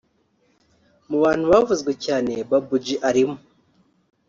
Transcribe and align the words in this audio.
Mu 1.09 1.17
bantu 1.23 1.45
bavuzwe 1.51 1.91
cyane 2.05 2.33
Babou 2.49 2.77
G 2.83 2.87
arimo 3.09 3.35